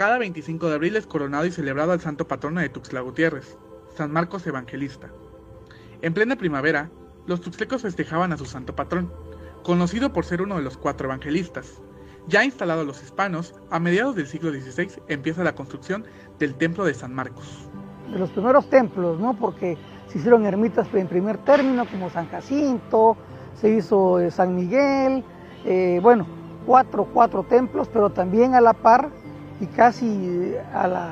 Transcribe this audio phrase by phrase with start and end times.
[0.00, 3.58] Cada 25 de abril es coronado y celebrado el santo patrono de Tuxtla Gutiérrez,
[3.94, 5.10] San Marcos Evangelista.
[6.00, 6.90] En plena primavera,
[7.26, 9.12] los tuxtecos festejaban a su santo patrón,
[9.62, 11.82] conocido por ser uno de los cuatro evangelistas.
[12.28, 16.06] Ya instalados los hispanos, a mediados del siglo XVI empieza la construcción
[16.38, 17.68] del templo de San Marcos.
[18.10, 19.34] De los primeros templos, ¿no?
[19.34, 19.76] Porque
[20.06, 23.18] se hicieron ermitas en primer término, como San Jacinto,
[23.60, 25.22] se hizo eh, San Miguel,
[25.66, 26.26] eh, bueno,
[26.64, 29.19] cuatro, cuatro templos, pero también a la par
[29.60, 31.10] y casi a la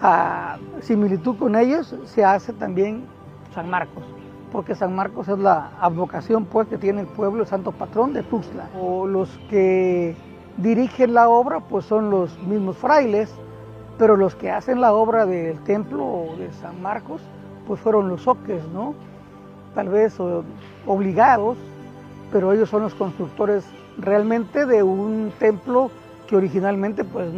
[0.00, 3.06] a similitud con ellos se hace también
[3.54, 4.04] San Marcos,
[4.52, 8.22] porque San Marcos es la advocación pues, que tiene el pueblo, el santo patrón de
[8.22, 8.68] Tuxtla.
[8.78, 10.14] O los que
[10.58, 13.34] dirigen la obra pues son los mismos frailes,
[13.98, 17.22] pero los que hacen la obra del templo de San Marcos
[17.66, 18.94] pues fueron los oques, ¿no?
[19.74, 20.18] Tal vez
[20.86, 21.56] obligados,
[22.30, 23.64] pero ellos son los constructores
[23.96, 25.90] realmente de un templo
[26.26, 27.28] que originalmente pues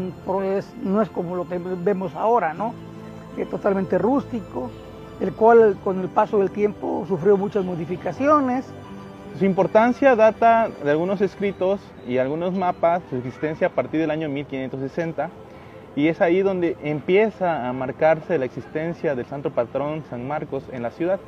[0.82, 2.74] no es como lo que vemos ahora, ¿no?
[3.36, 4.70] Es totalmente rústico,
[5.20, 8.66] el cual con el paso del tiempo sufrió muchas modificaciones.
[9.38, 14.28] Su importancia data de algunos escritos y algunos mapas, su existencia a partir del año
[14.28, 15.28] 1560,
[15.94, 20.82] y es ahí donde empieza a marcarse la existencia del santo patrón San Marcos en
[20.82, 21.20] la ciudad.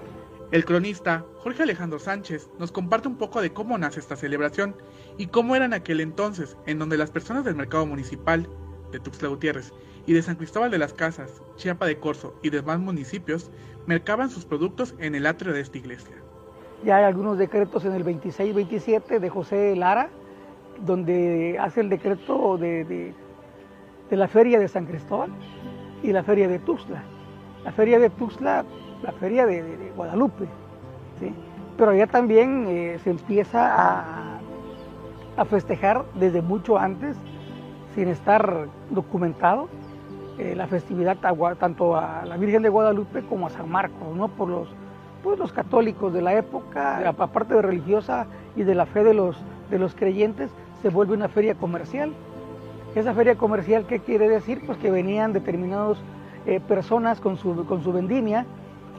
[0.50, 4.74] El cronista Jorge Alejandro Sánchez nos comparte un poco de cómo nace esta celebración
[5.18, 8.48] y cómo era en aquel entonces, en donde las personas del mercado municipal
[8.90, 9.74] de Tuxtla Gutiérrez
[10.06, 13.50] y de San Cristóbal de las Casas, Chiapa de Corzo y demás municipios
[13.86, 16.16] mercaban sus productos en el atrio de esta iglesia.
[16.82, 20.08] Ya hay algunos decretos en el 26-27 de José Lara,
[20.80, 23.12] donde hace el decreto de,
[24.08, 25.30] de la feria de San Cristóbal
[26.02, 27.02] y la feria de Tuxtla.
[27.64, 28.64] La feria de Tuxtla
[29.02, 30.46] la feria de, Guadalupe.
[31.76, 34.38] Pero ya también eh, se empieza a,
[35.36, 37.16] a, festejar desde mucho antes,
[37.94, 39.68] sin estar documentado,
[40.38, 41.16] eh, la festividad
[41.58, 44.28] tanto a la Virgen de Guadalupe como a San Marcos, ¿no?
[44.28, 44.68] por los,
[45.22, 49.36] pues, los católicos de la época, aparte de religiosa y de la fe de los,
[49.68, 52.12] de los creyentes, se vuelve una feria comercial.
[52.94, 54.64] Esa feria comercial, ¿qué quiere decir?
[54.64, 55.98] Pues que venían determinadas
[56.46, 58.46] eh, personas con su, con su vendimia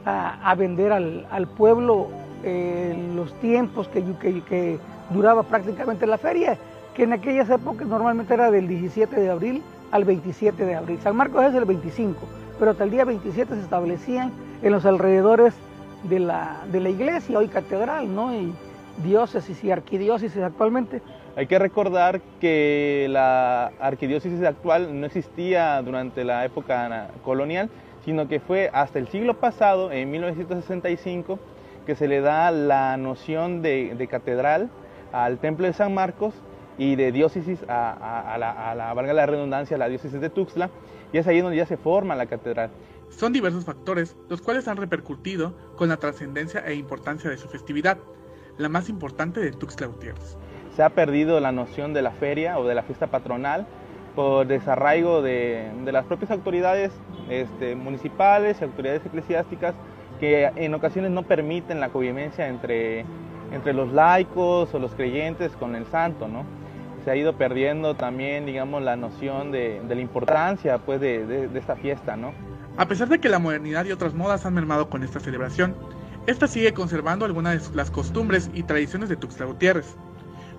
[0.04, 2.08] a, vender al, pueblo
[2.42, 4.02] eh, los tiempos que,
[4.48, 4.78] que,
[5.10, 6.56] duraba prácticamente la feria,
[6.94, 11.00] que en aquellas épocas normalmente era del 17 de abril al 27 de abril.
[11.02, 12.20] San Marcos es el 25,
[12.58, 15.54] pero hasta el día 27 se establecían en los alrededores
[16.04, 18.32] de la, de la iglesia, hoy catedral, ¿no?
[18.32, 18.52] Y
[19.02, 21.02] diócesis y arquidiócesis actualmente.
[21.36, 27.70] Hay que recordar que la arquidiócesis actual no existía durante la época colonial,
[28.04, 31.38] sino que fue hasta el siglo pasado, en 1965,
[31.86, 34.70] que se le da la noción de, catedral
[35.12, 36.34] al templo de San Marcos
[36.78, 40.70] y de diócesis a, la, a, la, valga la redundancia, la diócesis de Tuxtla,
[41.12, 42.70] y es ahí donde ya se forma la catedral.
[43.10, 47.98] Son diversos factores los cuales han repercutido con la trascendencia e importancia de su festividad,
[48.56, 50.38] la más importante de Tuxtla Gutiérrez.
[50.76, 53.66] Se ha perdido la noción de la feria o de la fiesta patronal
[54.14, 56.92] por desarraigo de, las propias autoridades
[57.28, 59.74] este, municipales y autoridades eclesiásticas
[60.18, 63.04] que en ocasiones no permiten la convivencia entre,
[63.52, 66.44] entre los laicos o los creyentes con el santo, ¿no?
[67.04, 72.16] Se ha ido perdiendo también, digamos, la noción de, la importancia, pues, de, esta fiesta,
[72.16, 72.32] ¿no?
[72.76, 75.74] A pesar de que la modernidad y otras modas han mermado con esta celebración,
[76.26, 79.96] esta sigue conservando algunas de las costumbres y tradiciones de Tuxtla Gutiérrez,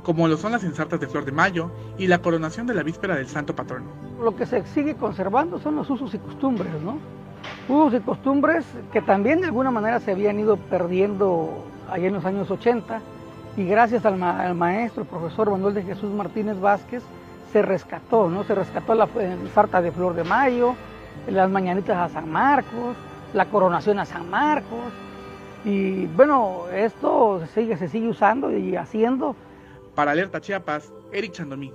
[0.04, 3.16] como lo son las ensartas de flor de mayo y la coronación de la víspera
[3.16, 3.86] del santo patrono.
[4.22, 6.98] Lo que se sigue conservando son los usos y costumbres, ¿no?
[7.68, 12.26] Usos y costumbres que también de alguna manera se habían ido perdiendo allá en los
[12.26, 13.02] años 80
[13.58, 14.18] y gracias al,
[14.56, 17.04] maestro, el profesor Manuel de Jesús Martínez Vázquez,
[17.52, 18.44] se rescató, ¿no?
[18.46, 20.76] Se rescató la ensarta de flor de mayo,
[21.28, 22.96] las mañanitas a San Marcos,
[23.34, 24.94] la coronación a San Marcos.
[25.66, 29.36] Y bueno, esto sigue, se sigue usando y haciendo
[29.96, 31.74] para Alerta Chiapas, Eric Chandomí.